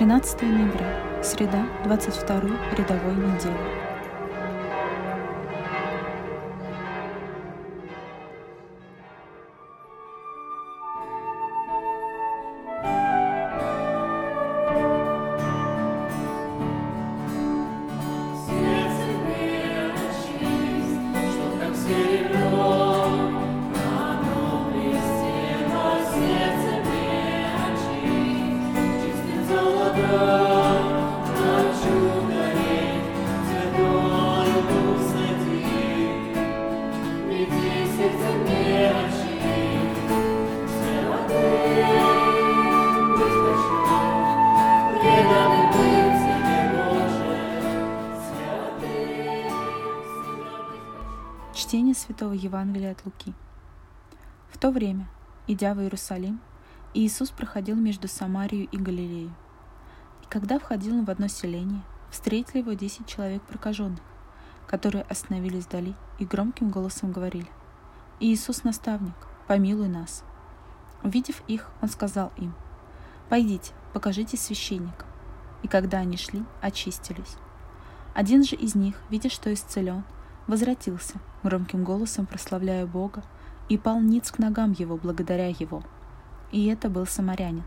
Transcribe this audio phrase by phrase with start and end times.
[0.00, 2.40] 13 ноября, среда, 22
[2.74, 3.89] рядовой недели.
[51.70, 53.32] Чтение Святого Евангелия от Луки.
[54.50, 55.08] В то время,
[55.46, 56.40] идя в Иерусалим,
[56.94, 59.30] Иисус проходил между Самарией и Галилеей.
[60.20, 64.00] И когда входил он в одно селение, встретили его десять человек прокаженных,
[64.66, 67.46] которые остановились вдали и громким голосом говорили
[68.18, 69.14] «Иисус, наставник,
[69.46, 70.24] помилуй нас».
[71.04, 72.52] Увидев их, он сказал им
[73.28, 75.06] «Пойдите, покажите священникам».
[75.62, 77.36] И когда они шли, очистились.
[78.12, 80.02] Один же из них, видя, что исцелен,
[80.50, 83.22] возвратился, громким голосом прославляя Бога,
[83.68, 85.82] и пал ниц к ногам его благодаря его.
[86.50, 87.62] И это был самарянин.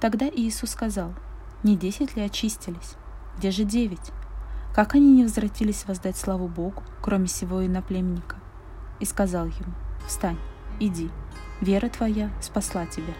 [0.00, 1.12] Тогда Иисус сказал,
[1.62, 2.94] «Не десять ли очистились?
[3.36, 4.12] Где же девять?
[4.74, 8.36] Как они не возвратились воздать славу Богу, кроме сего иноплеменника?»
[8.98, 9.74] И сказал ему,
[10.06, 10.38] «Встань,
[10.78, 11.10] иди,
[11.60, 13.12] вера твоя спасла тебя».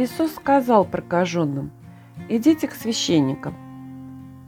[0.00, 1.72] Иисус сказал прокаженным,
[2.30, 3.54] идите к священникам.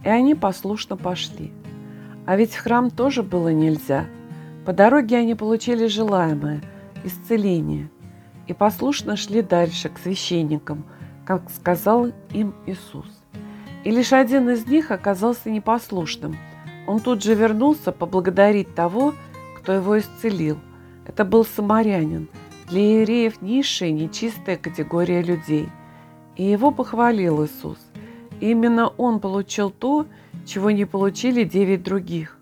[0.02, 1.52] И они послушно пошли.
[2.24, 4.06] А ведь в храм тоже было нельзя.
[4.64, 6.62] По дороге они получили желаемое–
[7.04, 7.90] исцеление.
[8.46, 10.84] И послушно шли дальше к священникам,
[11.26, 13.22] как сказал им Иисус.
[13.84, 16.34] И лишь один из них оказался непослушным.
[16.86, 19.12] Он тут же вернулся поблагодарить того,
[19.58, 20.58] кто его исцелил.
[21.06, 22.30] Это был самарянин–
[22.66, 25.68] для иереев низшая нечистая категория людей.
[26.36, 27.78] И его похвалил Иисус.
[28.40, 30.06] Именно он получил то,
[30.46, 32.38] чего не получили девять других.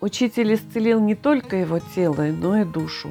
[0.00, 3.10] Учитель исцелил не только его тело, но и душу.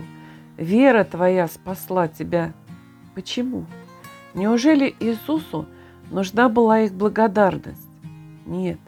[0.58, 2.54] Вера твоя спасла тебя.
[3.16, 3.66] Почему?
[4.34, 5.66] Неужели Иисусу
[6.10, 7.88] нужна была их благодарность?
[8.46, 8.80] Нет.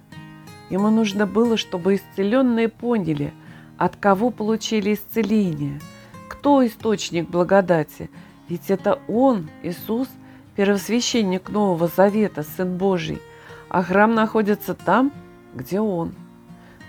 [0.70, 3.34] Ему нужно было, чтобы исцеленные поняли,
[3.78, 5.80] от кого получили исцеление–
[6.28, 8.09] кто источник благодати?
[8.50, 10.07] Ведь это Он, Иисус,
[10.56, 13.22] первосвященник Нового Завета, Сын Божий,
[13.69, 15.12] а храм находится там,
[15.53, 16.13] где Он.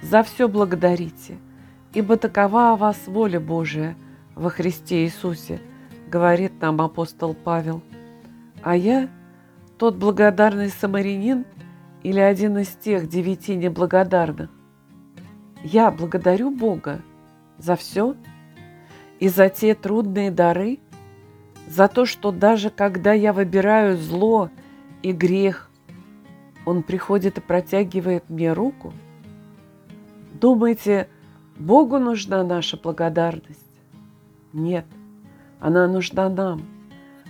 [0.02, 1.38] За все благодарите,
[1.94, 3.96] ибо такова о вас воля Божия
[4.34, 5.60] во Христе Иисусе,
[6.08, 7.82] говорит нам апостол Павел.
[8.62, 9.08] А я,
[9.78, 11.46] тот благодарный самарянин
[12.02, 14.50] или один из тех девяти неблагодарных,
[15.62, 17.00] я благодарю Бога
[17.56, 18.14] за все,
[19.20, 20.78] и за те трудные дары,
[21.68, 24.50] за то, что даже когда я выбираю зло
[25.02, 25.70] и грех,
[26.66, 28.92] Он приходит и протягивает мне руку?
[30.32, 31.08] Думаете,
[31.56, 33.60] Богу нужна наша благодарность?
[34.52, 34.86] Нет,
[35.60, 36.62] она нужна нам,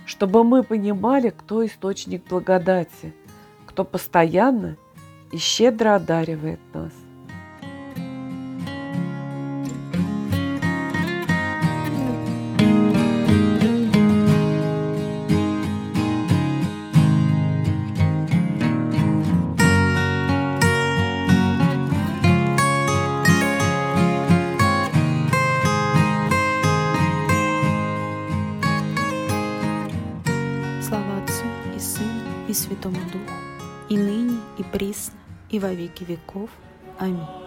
[0.05, 3.13] чтобы мы понимали, кто источник благодати,
[3.65, 4.77] кто постоянно
[5.31, 6.93] и щедро одаривает нас.
[32.55, 33.33] Святому Духу,
[33.89, 35.13] и ныне, и присно,
[35.49, 36.49] и во веки веков.
[36.97, 37.44] Аминь.